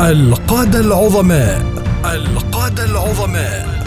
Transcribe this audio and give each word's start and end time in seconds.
القادة 0.00 0.80
العظماء. 0.80 1.62
القادة 2.04 2.84
العظماء. 2.84 3.84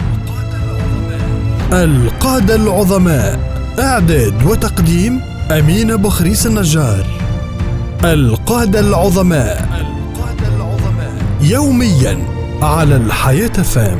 القادة 1.72 2.54
العظماء. 2.54 3.38
إعداد 3.78 4.46
وتقديم 4.46 5.20
أمين 5.50 5.96
بخريس 5.96 6.46
النجار. 6.46 7.06
القادة 8.04 8.80
العظماء 8.80 9.68
القادة 9.80 10.56
العظماء. 10.56 11.12
يوميا 11.40 12.18
على 12.62 12.96
الحياة 12.96 13.48
فام. 13.48 13.98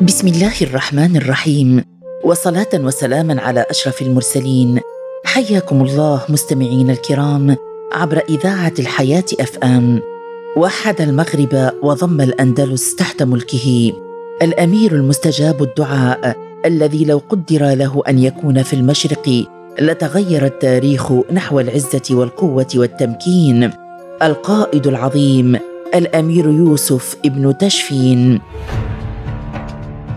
بسم 0.00 0.28
الله 0.28 0.54
الرحمن 0.62 1.16
الرحيم. 1.16 1.93
وصلاة 2.24 2.68
وسلاما 2.74 3.40
على 3.40 3.66
أشرف 3.70 4.02
المرسلين. 4.02 4.80
حياكم 5.24 5.82
الله 5.82 6.22
مستمعين 6.28 6.90
الكرام 6.90 7.56
عبر 7.92 8.22
إذاعة 8.28 8.72
الحياة 8.78 9.24
اف 9.40 9.58
ام 9.58 10.00
وحد 10.56 11.00
المغرب 11.00 11.70
وضم 11.82 12.20
الأندلس 12.20 12.96
تحت 12.96 13.22
ملكه. 13.22 13.92
الأمير 14.42 14.92
المستجاب 14.92 15.62
الدعاء 15.62 16.36
الذي 16.66 17.04
لو 17.04 17.22
قدر 17.28 17.74
له 17.74 18.02
أن 18.08 18.18
يكون 18.18 18.62
في 18.62 18.72
المشرق 18.72 19.44
لتغير 19.80 20.44
التاريخ 20.44 21.12
نحو 21.32 21.60
العزة 21.60 22.02
والقوة 22.10 22.68
والتمكين. 22.74 23.70
القائد 24.22 24.86
العظيم 24.86 25.58
الأمير 25.94 26.50
يوسف 26.50 27.16
ابن 27.24 27.58
تشفين. 27.58 28.40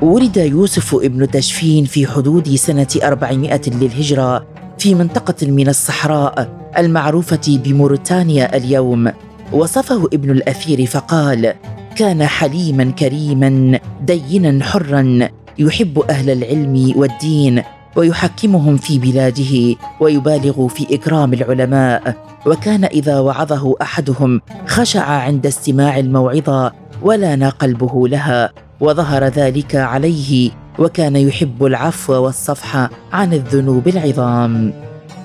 ولد 0.01 0.37
يوسف 0.37 0.95
ابن 0.95 1.31
تشفين 1.31 1.85
في 1.85 2.07
حدود 2.07 2.55
سنة 2.55 2.87
400 3.03 3.61
للهجرة 3.67 4.47
في 4.77 4.95
منطقة 4.95 5.47
من 5.47 5.69
الصحراء 5.69 6.49
المعروفة 6.77 7.41
بموريتانيا 7.47 8.57
اليوم. 8.57 9.11
وصفه 9.53 10.05
ابن 10.13 10.31
الأثير 10.31 10.85
فقال 10.85 11.53
كان 11.95 12.25
حليما 12.25 12.91
كريما 12.91 13.79
دينا 14.01 14.63
حرا 14.63 15.29
يحب 15.59 15.99
أهل 15.99 16.29
العلم 16.29 16.93
والدين 16.95 17.63
ويحكمهم 17.95 18.77
في 18.77 18.99
بلاده 18.99 19.75
ويبالغ 19.99 20.67
في 20.67 20.95
إكرام 20.95 21.33
العلماء. 21.33 22.15
وكان 22.45 22.85
إذا 22.85 23.19
وعظه 23.19 23.75
أحدهم 23.81 24.41
خشع 24.67 25.03
عند 25.03 25.45
استماع 25.45 25.99
الموعظة 25.99 26.71
ولان 27.01 27.43
قلبه 27.43 28.07
لها. 28.07 28.66
وظهر 28.79 29.23
ذلك 29.23 29.75
عليه 29.75 30.51
وكان 30.79 31.15
يحب 31.15 31.65
العفو 31.65 32.13
والصفح 32.13 32.89
عن 33.13 33.33
الذنوب 33.33 33.87
العظام. 33.87 34.73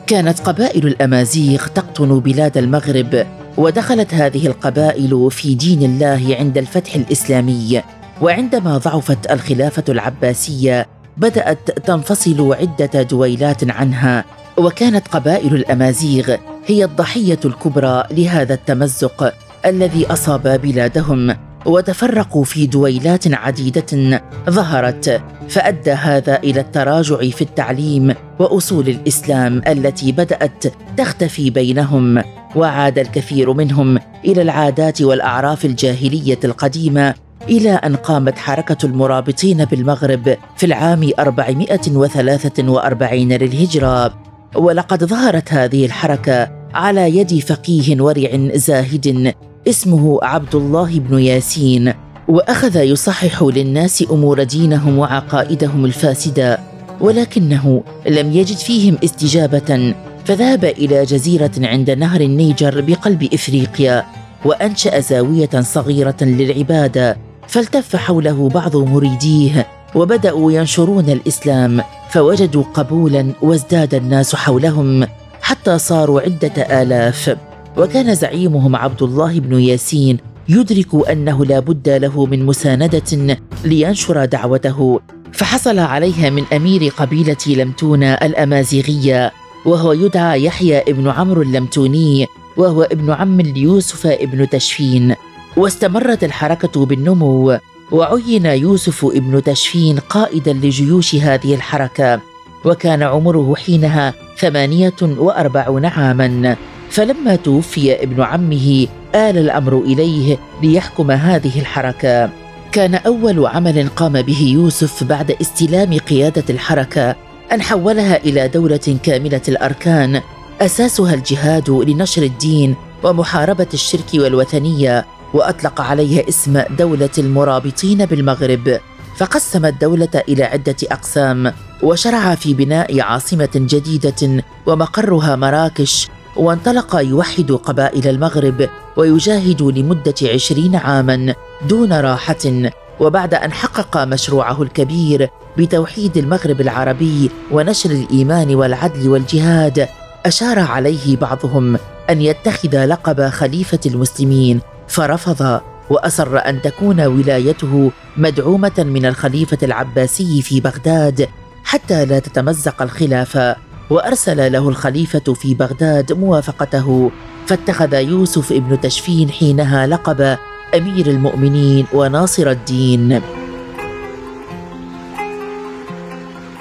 كانت 0.06 0.40
قبائل 0.40 0.86
الأمازيغ 0.86 1.66
تقطن 1.66 2.20
بلاد 2.20 2.58
المغرب 2.58 3.26
ودخلت 3.56 4.14
هذه 4.14 4.46
القبائل 4.46 5.28
في 5.30 5.54
دين 5.54 5.82
الله 5.82 6.36
عند 6.38 6.58
الفتح 6.58 6.94
الإسلامي. 6.94 7.82
وعندما 8.20 8.78
ضعفت 8.78 9.30
الخلافة 9.30 9.84
العباسية 9.88 10.86
بدأت 11.16 11.70
تنفصل 11.86 12.54
عدة 12.54 13.02
دويلات 13.02 13.70
عنها. 13.70 14.24
وكانت 14.56 15.08
قبائل 15.08 15.54
الأمازيغ 15.54 16.36
هي 16.66 16.84
الضحية 16.84 17.40
الكبرى 17.44 18.04
لهذا 18.10 18.54
التمزق 18.54 19.34
الذي 19.66 20.06
أصاب 20.06 20.60
بلادهم. 20.62 21.36
وتفرقوا 21.66 22.44
في 22.44 22.66
دويلات 22.66 23.34
عديدة 23.34 24.20
ظهرت 24.50 25.22
فأدى 25.48 25.90
هذا 25.90 26.36
إلى 26.36 26.60
التراجع 26.60 27.16
في 27.16 27.42
التعليم 27.42 28.14
وأصول 28.38 28.88
الإسلام 28.88 29.62
التي 29.68 30.12
بدأت 30.12 30.64
تختفي 30.96 31.50
بينهم 31.50 32.22
وعاد 32.56 32.98
الكثير 32.98 33.52
منهم 33.52 33.98
إلى 34.24 34.42
العادات 34.42 35.02
والأعراف 35.02 35.64
الجاهلية 35.64 36.38
القديمة 36.44 37.14
إلى 37.48 37.70
أن 37.70 37.96
قامت 37.96 38.38
حركة 38.38 38.86
المرابطين 38.86 39.64
بالمغرب 39.64 40.36
في 40.56 40.66
العام 40.66 41.10
443 41.18 43.32
للهجرة. 43.32 44.14
ولقد 44.54 45.04
ظهرت 45.04 45.52
هذه 45.52 45.86
الحركة 45.86 46.50
على 46.74 47.16
يد 47.16 47.38
فقيه 47.38 48.02
ورع 48.02 48.48
زاهد 48.54 49.34
اسمه 49.68 50.18
عبد 50.22 50.54
الله 50.54 50.98
بن 50.98 51.18
ياسين 51.18 51.92
وأخذ 52.28 52.76
يصحح 52.76 53.42
للناس 53.42 54.04
أمور 54.10 54.42
دينهم 54.42 54.98
وعقائدهم 54.98 55.84
الفاسدة 55.84 56.58
ولكنه 57.00 57.82
لم 58.06 58.32
يجد 58.32 58.56
فيهم 58.56 58.98
استجابة 59.04 59.94
فذهب 60.24 60.64
إلى 60.64 61.04
جزيرة 61.04 61.50
عند 61.58 61.90
نهر 61.90 62.20
النيجر 62.20 62.80
بقلب 62.80 63.28
إفريقيا 63.34 64.04
وأنشأ 64.44 65.00
زاوية 65.00 65.60
صغيرة 65.60 66.16
للعبادة 66.20 67.16
فالتف 67.48 67.96
حوله 67.96 68.48
بعض 68.48 68.76
مريديه 68.76 69.66
وبدأوا 69.94 70.52
ينشرون 70.52 71.10
الإسلام 71.10 71.82
فوجدوا 72.10 72.64
قبولا 72.74 73.32
وازداد 73.42 73.94
الناس 73.94 74.36
حولهم 74.36 75.06
حتى 75.42 75.78
صاروا 75.78 76.20
عدة 76.20 76.82
آلاف. 76.82 77.36
وكان 77.76 78.14
زعيمهم 78.14 78.76
عبد 78.76 79.02
الله 79.02 79.40
بن 79.40 79.60
ياسين 79.60 80.18
يدرك 80.48 81.08
أنه 81.10 81.44
لا 81.44 81.58
بد 81.58 81.88
له 81.88 82.26
من 82.26 82.46
مساندة 82.46 83.36
لينشر 83.64 84.24
دعوته 84.24 85.00
فحصل 85.32 85.78
عليها 85.78 86.30
من 86.30 86.44
أمير 86.52 86.88
قبيلة 86.88 87.36
لمتونة 87.46 88.14
الأمازيغية 88.14 89.32
وهو 89.64 89.92
يدعى 89.92 90.44
يحيى 90.44 90.78
ابن 90.78 91.08
عمرو 91.08 91.42
اللمتوني 91.42 92.26
وهو 92.56 92.82
ابن 92.82 93.10
عم 93.10 93.40
ليوسف 93.40 94.06
ابن 94.06 94.48
تشفين. 94.48 95.14
واستمرت 95.56 96.24
الحركة 96.24 96.86
بالنمو 96.86 97.58
وعين 97.92 98.46
يوسف 98.46 99.04
ابن 99.04 99.42
تشفين 99.42 99.98
قائدا 99.98 100.52
لجيوش 100.52 101.14
هذه 101.14 101.54
الحركة 101.54 102.20
وكان 102.64 103.02
عمره 103.02 103.54
حينها 103.54 104.14
ثمانية 104.38 104.94
وأربعون 105.02 105.84
عاما. 105.84 106.56
فلما 106.92 107.36
توفي 107.36 108.02
ابن 108.02 108.22
عمه 108.22 108.86
آل 109.14 109.38
الأمر 109.38 109.78
إليه 109.78 110.38
ليحكم 110.62 111.10
هذه 111.10 111.60
الحركة. 111.60 112.30
كان 112.72 112.94
أول 112.94 113.46
عمل 113.46 113.88
قام 113.96 114.22
به 114.22 114.40
يوسف 114.40 115.04
بعد 115.04 115.30
استلام 115.40 115.98
قيادة 115.98 116.44
الحركة 116.50 117.16
أن 117.52 117.62
حولها 117.62 118.16
إلى 118.16 118.48
دولة 118.48 118.98
كاملة 119.02 119.40
الأركان. 119.48 120.20
أساسها 120.60 121.14
الجهاد 121.14 121.70
لنشر 121.70 122.22
الدين 122.22 122.76
ومحاربة 123.02 123.66
الشرك 123.74 124.14
والوثنية 124.14 125.06
وأطلق 125.34 125.80
عليها 125.80 126.28
اسم 126.28 126.62
دولة 126.78 127.10
المرابطين 127.18 128.06
بالمغرب. 128.06 128.78
فقسم 129.16 129.66
الدولة 129.66 130.22
إلى 130.28 130.44
عدة 130.44 130.76
أقسام 130.90 131.52
وشرع 131.82 132.34
في 132.34 132.54
بناء 132.54 133.00
عاصمة 133.00 133.50
جديدة 133.54 134.42
ومقرها 134.66 135.36
مراكش 135.36 136.08
وانطلق 136.36 136.96
يوحد 136.96 137.52
قبائل 137.52 138.08
المغرب 138.08 138.68
ويجاهد 138.96 139.62
لمدة 139.62 140.14
عشرين 140.22 140.76
عاما 140.76 141.34
دون 141.68 141.92
راحة 141.92 142.70
وبعد 143.00 143.34
أن 143.34 143.52
حقق 143.52 144.04
مشروعه 144.04 144.62
الكبير 144.62 145.30
بتوحيد 145.58 146.16
المغرب 146.16 146.60
العربي 146.60 147.30
ونشر 147.50 147.90
الإيمان 147.90 148.54
والعدل 148.54 149.08
والجهاد 149.08 149.88
أشار 150.26 150.58
عليه 150.58 151.16
بعضهم 151.16 151.78
أن 152.10 152.22
يتخذ 152.22 152.84
لقب 152.84 153.28
خليفة 153.28 153.80
المسلمين 153.86 154.60
فرفض 154.88 155.60
وأصر 155.90 156.38
أن 156.38 156.62
تكون 156.62 157.00
ولايته 157.00 157.90
مدعومة 158.16 158.72
من 158.78 159.06
الخليفة 159.06 159.58
العباسي 159.62 160.42
في 160.42 160.60
بغداد 160.60 161.28
حتى 161.64 162.04
لا 162.04 162.18
تتمزق 162.18 162.82
الخلافة. 162.82 163.56
وأرسل 163.90 164.52
له 164.52 164.68
الخليفة 164.68 165.34
في 165.34 165.54
بغداد 165.54 166.12
موافقته 166.12 167.10
فاتخذ 167.46 167.94
يوسف 167.94 168.52
ابن 168.52 168.80
تشفين 168.80 169.30
حينها 169.30 169.86
لقب 169.86 170.36
أمير 170.74 171.06
المؤمنين 171.06 171.86
وناصر 171.92 172.50
الدين. 172.50 173.20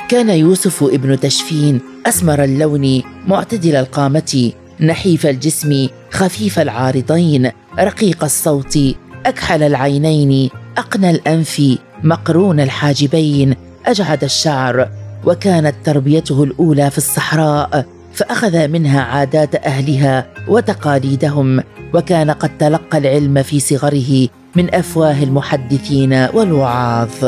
كان 0.10 0.30
يوسف 0.30 0.84
ابن 0.84 1.20
تشفين 1.20 1.82
أسمر 2.06 2.44
اللون 2.44 3.02
معتدل 3.28 3.76
القامة 3.76 4.52
نحيف 4.80 5.26
الجسم 5.26 5.88
خفيف 6.12 6.60
العارضين 6.60 7.52
رقيق 7.80 8.24
الصوت 8.24 8.80
أكحل 9.26 9.64
العينين 9.64 10.50
أقنى 10.78 11.10
الأنف 11.12 11.62
مقرون 12.04 12.60
الحاجبين 12.60 13.56
أجعد 13.86 14.24
الشعر. 14.24 15.01
وكانت 15.26 15.76
تربيته 15.84 16.44
الأولى 16.44 16.90
في 16.92 16.98
الصحراء 16.98 17.86
فأخذ 18.14 18.68
منها 18.68 19.02
عادات 19.02 19.56
أهلها 19.56 20.28
وتقاليدهم 20.48 21.64
وكان 21.94 22.32
قد 22.32 22.58
تلقى 22.58 22.98
العلم 22.98 23.44
في 23.44 23.60
صغره 23.60 24.28
من 24.56 24.76
أفواه 24.76 25.24
المحدثين 25.24 26.14
والوعاظ. 26.14 27.26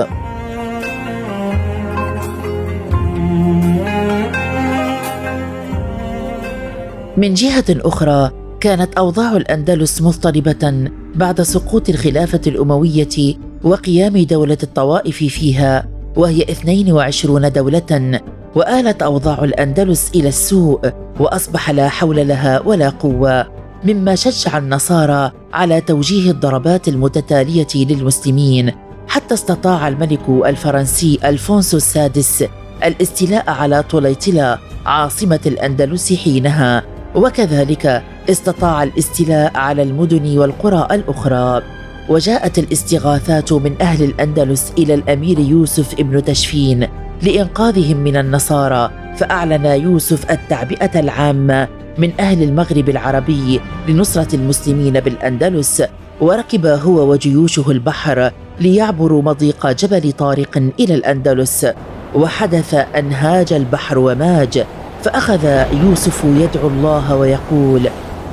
من 7.17 7.33
جهة 7.33 7.65
أخرى 7.69 8.31
كانت 8.59 8.93
أوضاع 8.93 9.37
الأندلس 9.37 10.01
مضطربة 10.01 10.89
بعد 11.15 11.41
سقوط 11.41 11.89
الخلافة 11.89 12.41
الأموية 12.47 13.35
وقيام 13.63 14.17
دولة 14.17 14.57
الطوائف 14.63 15.17
فيها. 15.17 15.92
وهي 16.15 16.41
22 16.43 17.51
دولة 17.51 18.21
وآلت 18.55 19.03
أوضاع 19.03 19.43
الأندلس 19.43 20.11
إلى 20.15 20.27
السوء 20.27 20.79
وأصبح 21.19 21.71
لا 21.71 21.89
حول 21.89 22.27
لها 22.27 22.59
ولا 22.59 22.89
قوة 22.89 23.47
مما 23.83 24.15
شجع 24.15 24.57
النصارى 24.57 25.31
على 25.53 25.81
توجيه 25.81 26.31
الضربات 26.31 26.87
المتتالية 26.87 27.67
للمسلمين 27.75 28.71
حتى 29.07 29.33
استطاع 29.33 29.87
الملك 29.87 30.29
الفرنسي 30.29 31.19
ألفونسو 31.23 31.77
السادس 31.77 32.43
الاستيلاء 32.83 33.49
على 33.49 33.83
طليطلة 33.83 34.59
عاصمة 34.85 35.39
الأندلس 35.45 36.13
حينها 36.13 36.83
وكذلك 37.15 38.03
استطاع 38.29 38.83
الاستيلاء 38.83 39.57
على 39.57 39.83
المدن 39.83 40.37
والقرى 40.37 40.87
الأخرى. 40.91 41.61
وجاءت 42.09 42.59
الاستغاثات 42.59 43.53
من 43.53 43.81
أهل 43.81 44.03
الأندلس 44.03 44.73
إلى 44.77 44.93
الأمير 44.93 45.39
يوسف 45.39 45.93
ابن 45.99 46.23
تشفين 46.23 46.87
لإنقاذهم 47.21 47.97
من 47.97 48.15
النصارى 48.15 48.91
فأعلن 49.17 49.65
يوسف 49.65 50.31
التعبئة 50.31 50.99
العامة 50.99 51.67
من 51.97 52.11
أهل 52.19 52.43
المغرب 52.43 52.89
العربي 52.89 53.61
لنصرة 53.87 54.35
المسلمين 54.35 54.99
بالأندلس 54.99 55.83
وركب 56.21 56.65
هو 56.65 57.11
وجيوشه 57.11 57.71
البحر 57.71 58.31
ليعبروا 58.59 59.21
مضيق 59.21 59.71
جبل 59.71 60.11
طارق 60.11 60.57
إلى 60.79 60.95
الأندلس. 60.95 61.67
وحدث 62.15 62.73
أن 62.73 63.11
هاج 63.11 63.53
البحر 63.53 63.97
وماج 63.97 64.65
فأخذ 65.03 65.63
يوسف 65.83 66.23
يدعو 66.25 66.67
الله 66.67 67.15
ويقول 67.15 67.81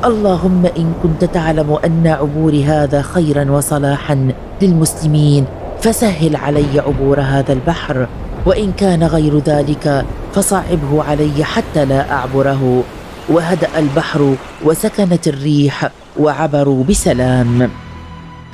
اللهم 0.05 0.67
إن 0.67 0.93
كنت 1.03 1.25
تعلم 1.25 1.79
أن 1.85 2.07
عبور 2.07 2.63
هذا 2.67 3.03
خيرا 3.03 3.51
وصلاحا 3.51 4.33
للمسلمين 4.63 5.45
فسهل 5.81 6.37
علي 6.37 6.81
عبور 6.81 7.21
هذا 7.21 7.53
البحر. 7.53 8.09
وإن 8.47 8.73
كان 8.73 9.05
غير 9.05 9.39
ذلك 9.39 10.05
فصعبه 10.33 11.03
علي 11.03 11.45
حتى 11.45 11.85
لا 11.85 12.13
أعبره. 12.13 12.85
وهدأ 13.29 13.79
البحر 13.79 14.35
وسكنت 14.65 15.29
الريح 15.29 15.91
وعبروا 16.19 16.85
بسلام. 16.85 17.71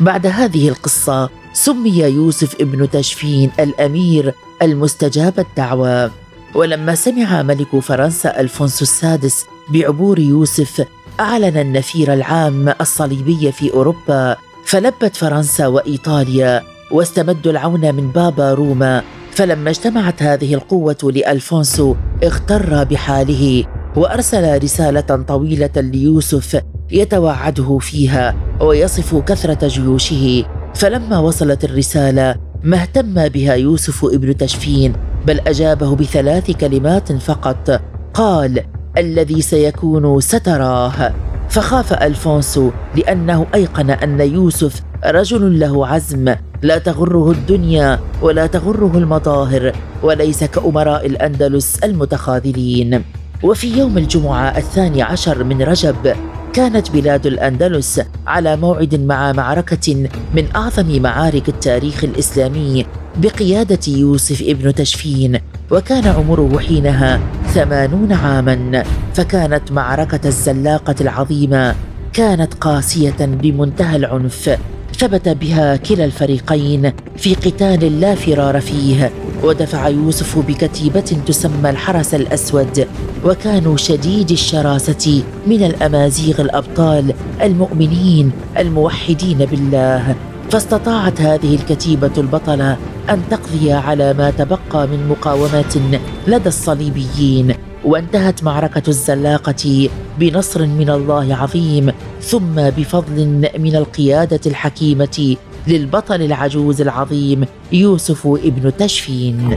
بعد 0.00 0.26
هذه 0.26 0.68
القصة 0.68 1.30
سمي 1.52 1.98
يوسف 1.98 2.60
ابن 2.60 2.90
تشفين 2.90 3.50
الأمير 3.60 4.34
المستجاب 4.62 5.38
الدعوة. 5.38 6.10
ولما 6.54 6.94
سمع 6.94 7.42
ملك 7.42 7.78
فرنسا 7.78 8.40
ألفونسو 8.40 8.82
السادس 8.82 9.44
بعبور 9.68 10.18
يوسف 10.18 10.86
أعلن 11.20 11.56
النفير 11.56 12.12
العام 12.12 12.74
الصليبي 12.80 13.52
في 13.52 13.72
أوروبا 13.74 14.36
فلبت 14.64 15.16
فرنسا 15.16 15.66
وإيطاليا 15.66 16.62
واستمدوا 16.90 17.52
العون 17.52 17.94
من 17.94 18.10
بابا 18.10 18.54
روما 18.54 19.02
فلما 19.30 19.70
اجتمعت 19.70 20.22
هذه 20.22 20.54
القوة 20.54 20.96
لألفونسو 21.02 21.94
اغتر 22.24 22.84
بحاله 22.84 23.64
وأرسل 23.96 24.62
رسالة 24.62 25.24
طويلة 25.28 25.70
ليوسف 25.76 26.62
يتوعده 26.90 27.78
فيها 27.78 28.34
ويصف 28.60 29.16
كثرة 29.16 29.66
جيوشه. 29.66 30.44
فلما 30.74 31.18
وصلت 31.18 31.64
الرسالة 31.64 32.36
ما 32.62 32.76
اهتم 32.76 33.28
بها 33.28 33.54
يوسف 33.54 34.04
ابن 34.04 34.36
تشفين 34.36 34.92
بل 35.26 35.40
أجابه 35.40 35.96
بثلاث 35.96 36.50
كلمات 36.50 37.12
فقط 37.12 37.80
قال 38.14 38.64
الذي 38.98 39.42
سيكون 39.42 40.20
ستراه. 40.20 41.12
فخاف 41.48 41.92
ألفونسو 41.92 42.70
لأنه 42.96 43.46
أيقن 43.54 43.90
أن 43.90 44.20
يوسف 44.20 44.82
رجل 45.06 45.60
له 45.60 45.86
عزم. 45.86 46.34
لا 46.62 46.78
تغره 46.78 47.30
الدنيا 47.30 47.98
ولا 48.22 48.46
تغره 48.46 48.92
المظاهر 48.94 49.72
وليس 50.02 50.44
كأمراء 50.44 51.06
الأندلس 51.06 51.78
المتخاذلين. 51.84 53.02
وفي 53.42 53.78
يوم 53.78 53.98
الجمعة 53.98 54.58
الثاني 54.58 55.02
عشر 55.02 55.44
من 55.44 55.62
رجب 55.62 56.16
كانت 56.52 56.90
بلاد 56.90 57.26
الأندلس 57.26 58.00
على 58.26 58.56
موعد 58.56 58.94
مع 58.94 59.32
معركة 59.32 60.08
من 60.34 60.44
أعظم 60.56 61.02
معارك 61.02 61.48
التاريخ 61.48 62.04
الإسلامي 62.04 62.86
بقيادة 63.16 63.78
يوسف 63.88 64.42
ابن 64.42 64.74
تشفين. 64.74 65.38
وكان 65.70 66.06
عمره 66.06 66.58
حينها 66.58 67.20
ثمانون 67.56 68.12
عاما 68.12 68.84
فكانت 69.14 69.72
معركة 69.72 70.20
الزلاقة 70.28 70.94
العظيمة 71.00 71.74
كانت 72.12 72.54
قاسية 72.54 73.16
بمنتهى 73.20 73.96
العنف. 73.96 74.58
ثبت 74.98 75.28
بها 75.28 75.76
كلا 75.76 76.04
الفريقين 76.04 76.92
في 77.16 77.34
قتال 77.34 78.00
لا 78.00 78.14
فرار 78.14 78.60
فيه 78.60 79.10
ودفع 79.42 79.88
يوسف 79.88 80.38
بكتيبة 80.38 81.00
تسمى 81.26 81.70
الحرس 81.70 82.14
الأسود. 82.14 82.86
وكانوا 83.24 83.76
شديد 83.76 84.30
الشراسة 84.30 85.22
من 85.46 85.62
الأمازيغ 85.62 86.40
الأبطال 86.40 87.14
المؤمنين 87.42 88.32
الموحدين 88.58 89.38
بالله. 89.38 90.14
فاستطاعت 90.56 91.20
هذه 91.20 91.54
الكتيبة 91.54 92.10
البطلة 92.18 92.76
أن 93.10 93.22
تقضي 93.30 93.72
على 93.72 94.14
ما 94.14 94.30
تبقى 94.30 94.88
من 94.88 95.08
مقاومه 95.08 96.00
لدى 96.26 96.48
الصليبيين 96.48 97.54
وانتهت 97.84 98.44
معركة 98.44 98.82
الزلاقة 98.88 99.88
بنصر 100.18 100.66
من 100.66 100.90
الله 100.90 101.34
عظيم 101.34 101.92
ثم 102.20 102.54
بفضل 102.54 103.48
من 103.58 103.76
القيادة 103.76 104.40
الحكيمة 104.46 105.36
للبطل 105.66 106.22
العجوز 106.22 106.80
العظيم 106.80 107.44
يوسف 107.72 108.26
ابن 108.26 108.76
تشفين. 108.76 109.50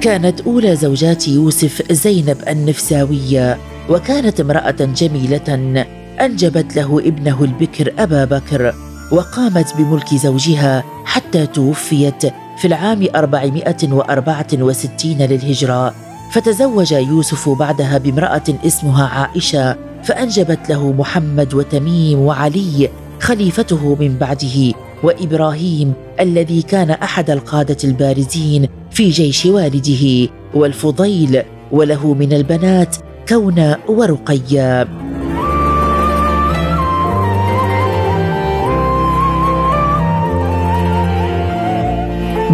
كانت 0.00 0.40
أولى 0.40 0.76
زوجات 0.76 1.28
يوسف 1.28 1.92
زينب 1.92 2.36
النفساوية 2.48 3.58
وكانت 3.90 4.40
امرأة 4.40 4.76
جميلة 4.96 5.86
أنجبت 6.20 6.76
له 6.76 6.98
ابنه 6.98 7.44
البكر 7.44 7.92
أبا 7.98 8.24
بكر 8.24 8.74
وقامت 9.12 9.76
بملك 9.76 10.14
زوجها 10.14 10.84
حتى 11.04 11.46
توفيت 11.46 12.22
في 12.58 12.64
العام 12.64 13.06
464 13.14 15.18
للهجرة. 15.18 15.94
فتزوج 16.32 16.92
يوسف 16.92 17.48
بعدها 17.48 17.98
بامرأة 17.98 18.42
اسمها 18.66 19.06
عائشة 19.06 19.76
فأنجبت 20.04 20.70
له 20.70 20.92
محمد 20.92 21.54
وتميم 21.54 22.18
وعلي 22.18 22.88
خليفته 23.20 23.96
من 24.00 24.16
بعده 24.16 24.72
وإبراهيم 25.02 25.92
الذي 26.20 26.62
كان 26.62 26.90
أحد 26.90 27.30
القادة 27.30 27.76
البارزين 27.84 28.68
في 28.90 29.10
جيش 29.10 29.46
والده 29.46 30.28
والفضيل 30.54 31.42
وله 31.72 32.14
من 32.14 32.32
البنات 32.32 32.96
كونا 33.28 33.78
ورقيا 33.88 34.88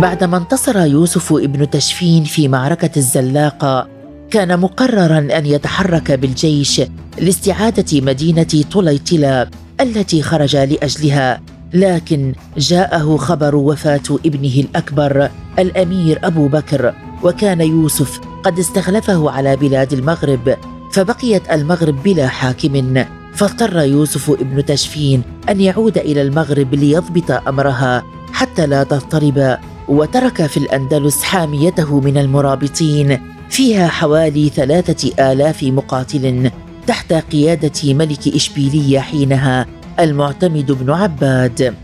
بعدما 0.04 0.37
انتصر 0.37 0.87
يوسف 0.87 1.32
ابن 1.32 1.70
تشفين 1.70 2.25
في 2.25 2.49
معركة 2.49 2.90
الزلاقة 2.96 3.88
كان 4.30 4.61
مقررا 4.61 5.18
أن 5.18 5.46
يتحرك 5.46 6.12
بالجيش 6.12 6.82
لاستعادة 7.18 8.00
مدينة 8.00 8.64
طليطلة 8.73 9.46
التي 9.80 10.23
خرج 10.23 10.56
لأجلها 10.56 11.40
لكن 11.75 12.34
جاءه 12.56 13.16
خبر 13.16 13.56
وفاة 13.56 14.18
ابنه 14.26 14.54
الأكبر 14.61 15.30
الأمير 15.58 16.20
أبو 16.25 16.49
بكر 16.49 16.94
وكان 17.23 17.61
يوسف 17.61 18.20
قد 18.44 18.58
استخلفه 18.58 19.30
على 19.30 19.56
بلاد 19.56 19.92
المغرب 19.92 20.56
فبقيت 20.92 21.50
المغرب 21.50 22.02
بلا 22.02 22.28
حاكم 22.28 23.04
فاضطر 23.34 23.78
يوسف 23.78 24.30
ابن 24.30 24.64
تشفين 24.64 25.23
أن 25.49 25.61
يعود 25.61 25.99
إلى 25.99 26.23
المغرب 26.23 26.75
ليضبط 26.75 27.30
أمرها 27.30 28.02
حتى 28.32 28.66
لا 28.66 28.84
تضطرب. 28.84 29.58
وترك 29.88 30.47
في 30.47 30.57
الأندلس 30.57 31.23
حاميته 31.23 32.00
من 32.00 32.19
المرابطين 32.19 33.19
فيها 33.50 33.88
حوالي 33.88 34.49
ثلاثة 34.49 35.33
آلاف 35.33 35.62
مقاتل 35.62 36.50
تحت 36.87 37.12
قيادة 37.12 37.95
ملك 37.95 38.29
إشبيلية 38.29 39.00
حينها 39.00 39.67
المعتمد 40.00 40.73
بن 40.73 40.91
عباد. 40.91 41.75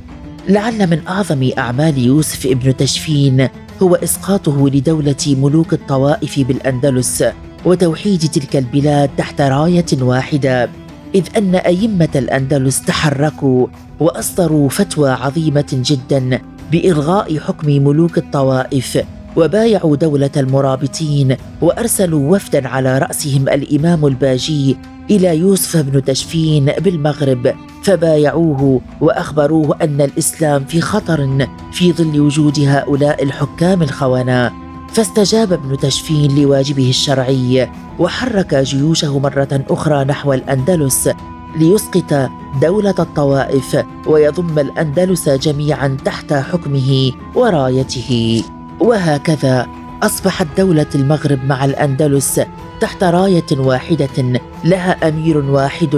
لعل 0.48 0.90
من 0.90 1.06
أعظم 1.08 1.50
أعمال 1.58 1.98
يوسف 1.98 2.46
ابن 2.46 2.76
تشفين 2.76 3.48
هو 3.82 3.94
إسقاطه 3.94 4.68
لدولة 4.68 5.16
ملوك 5.26 5.72
الطوائف 5.72 6.40
بالأندلس 6.40 7.24
وتوحيد 7.64 8.20
تلك 8.20 8.56
البلاد 8.56 9.10
تحت 9.16 9.40
راية 9.40 9.86
واحدة. 10.00 10.70
إذ 11.14 11.24
أن 11.36 11.54
أئمة 11.54 12.08
الأندلس 12.16 12.82
تحركوا 12.82 13.66
وأصدروا 14.00 14.68
فتوى 14.68 15.10
عظيمة 15.10 15.66
جدا 15.72 16.40
بإلغاء 16.72 17.38
حكم 17.38 17.66
ملوك 17.66 18.18
الطوائف 18.18 19.04
وبايعوا 19.36 19.96
دولة 19.96 20.30
المرابطين 20.36 21.36
وأرسلوا 21.60 22.36
وفدا 22.36 22.68
على 22.68 22.98
رأسهم 22.98 23.48
الإمام 23.48 24.06
الباجي 24.06 24.76
إلى 25.10 25.38
يوسف 25.38 25.76
بن 25.76 26.04
تشفين 26.04 26.64
بالمغرب 26.64 27.54
فبايعوه 27.82 28.80
وأخبروه 29.00 29.76
أن 29.82 30.00
الإسلام 30.00 30.64
في 30.64 30.80
خطر 30.80 31.46
في 31.72 31.92
ظل 31.92 32.20
وجود 32.20 32.60
هؤلاء 32.60 33.22
الحكام 33.22 33.82
الخونة 33.82 34.69
فاستجاب 34.92 35.52
ابن 35.52 35.78
تشفين 35.78 36.42
لواجبه 36.42 36.88
الشرعي 36.88 37.70
وحرك 37.98 38.54
جيوشه 38.54 39.18
مرة 39.18 39.64
أخرى 39.70 40.04
نحو 40.04 40.32
الأندلس 40.32 41.10
ليسقط 41.56 42.30
دولة 42.62 42.94
الطوائف 42.98 43.84
ويضم 44.06 44.58
الأندلس 44.58 45.28
جميعا 45.28 45.96
تحت 46.04 46.32
حكمه 46.32 47.12
ورايته. 47.34 48.42
وهكذا 48.80 49.66
أصبحت 50.02 50.46
دولة 50.56 50.86
المغرب 50.94 51.44
مع 51.44 51.64
الأندلس 51.64 52.40
تحت 52.80 53.04
راية 53.04 53.46
واحدة 53.52 54.40
لها 54.64 55.08
أمير 55.08 55.38
واحد 55.38 55.94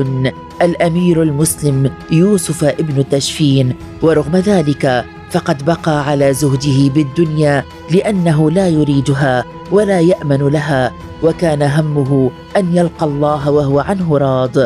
الأمير 0.63 1.23
المسلم 1.23 1.91
يوسف 2.11 2.65
ابن 2.65 3.09
تشفين 3.09 3.75
ورغم 4.03 4.37
ذلك 4.37 5.05
فقد 5.33 5.65
بقى 5.65 6.05
على 6.09 6.33
زهده 6.33 6.93
بالدنيا 6.95 7.65
لأنه 7.91 8.51
لا 8.51 8.69
يريدها 8.69 9.45
ولا 9.71 10.01
يأمن 10.01 10.49
لها 10.49 10.93
وكان 11.23 11.63
همه 11.63 12.31
أن 12.57 12.77
يلقى 12.77 13.07
الله 13.07 13.51
وهو 13.51 13.81
عنه 13.81 14.19
راض. 14.19 14.59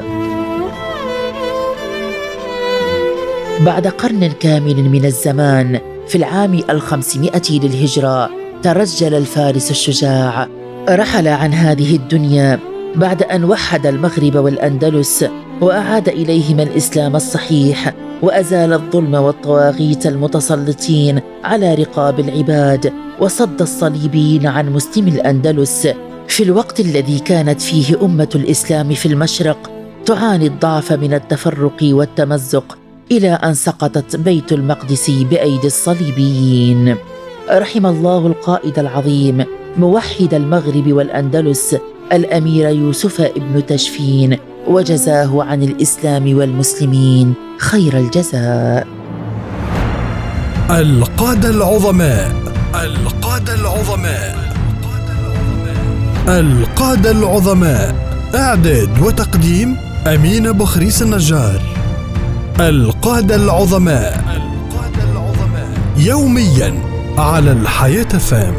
بعد 3.60 3.86
قرن 3.86 4.32
كامل 4.40 4.88
من 4.88 5.04
الزمان 5.04 5.80
في 6.08 6.18
العام 6.18 6.60
الخمسمائة 6.70 7.50
للهجرة 7.50 8.30
ترجل 8.62 9.14
الفارس 9.14 9.70
الشجاع. 9.70 10.48
رحل 10.88 11.28
عن 11.28 11.54
هذه 11.54 11.96
الدنيا 11.96 12.58
بعد 12.96 13.22
أن 13.22 13.44
وحد 13.44 13.86
المغرب 13.86 14.36
والأندلس 14.36 15.24
وأعاد 15.60 16.08
إليهما 16.08 16.62
الإسلام 16.62 17.16
الصحيح. 17.16 17.94
وأزال 18.22 18.72
الظلم 18.72 19.14
والطواغيت 19.14 20.06
المتسلطين 20.06 21.20
على 21.44 21.74
رقاب 21.74 22.20
العباد 22.20 22.92
وصد 23.20 23.62
الصليبيين 23.62 24.46
عن 24.46 24.72
مسلمي 24.72 25.10
الأندلس. 25.10 25.88
في 26.28 26.42
الوقت 26.42 26.80
الذي 26.80 27.18
كانت 27.18 27.60
فيه 27.60 28.04
أمة 28.04 28.28
الإسلام 28.34 28.94
في 28.94 29.06
المشرق 29.06 29.70
تعاني 30.06 30.46
الضعف 30.46 30.92
من 30.92 31.14
التفرق 31.14 31.76
والتمزق 31.82 32.78
إلى 33.12 33.28
أن 33.28 33.54
سقطت 33.54 34.16
بيت 34.16 34.52
المقدس 34.52 35.10
بأيدي 35.10 35.66
الصليبيين. 35.66 36.96
رحم 37.50 37.86
الله 37.86 38.26
القائد 38.26 38.78
العظيم 38.78 39.44
موحد 39.76 40.34
المغرب 40.34 40.92
والأندلس 40.92 41.76
الأمير 42.12 42.68
يوسف 42.68 43.20
ابن 43.20 43.66
تشفين 43.66 44.38
وجزاه 44.68 45.42
عن 45.42 45.62
الإسلام 45.62 46.38
والمسلمين. 46.38 47.45
خير 47.58 47.98
الجزاء. 47.98 48.86
القادة 50.70 51.50
العظماء. 51.50 52.32
القادة 52.74 53.54
العظماء. 53.54 54.54
القادة 56.28 57.10
العظماء. 57.10 57.94
إعداد 58.34 59.02
وتقديم 59.02 59.76
أمين 60.06 60.52
بخريس 60.52 61.02
النجار. 61.02 61.62
القادة 62.60 63.36
العظماء. 63.36 64.24
يوميا 65.96 66.74
على 67.18 67.52
الحياة 67.52 68.18
فام. 68.18 68.54